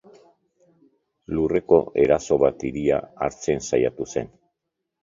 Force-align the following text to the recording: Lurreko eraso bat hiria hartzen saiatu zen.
Lurreko 1.35 1.79
eraso 2.07 2.41
bat 2.45 2.67
hiria 2.71 3.01
hartzen 3.29 3.67
saiatu 3.71 4.11
zen. 4.15 4.35